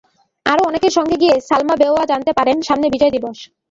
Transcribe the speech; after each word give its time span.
আরও 0.45 0.61
অনেকের 0.69 0.93
সঙ্গে 0.97 1.15
গিয়ে 1.17 1.35
সালমা 1.49 1.75
বেওয়া 1.81 2.01
জানতে 2.11 2.31
পারেন, 2.37 2.57
সামনে 2.61 2.87
বিজয় 2.93 3.13
দিবস। 3.15 3.37